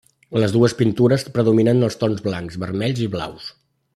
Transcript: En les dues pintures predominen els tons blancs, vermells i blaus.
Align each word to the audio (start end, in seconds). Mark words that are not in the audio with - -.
En 0.35 0.39
les 0.43 0.53
dues 0.53 0.73
pintures 0.79 1.25
predominen 1.35 1.87
els 1.89 1.99
tons 2.05 2.25
blancs, 2.29 2.59
vermells 2.65 3.05
i 3.09 3.13
blaus. 3.17 3.53